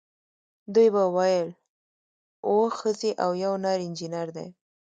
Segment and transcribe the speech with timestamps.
[0.73, 1.49] دوی به ویل
[2.49, 4.47] اوه ښځې او یو نر انجینر دی.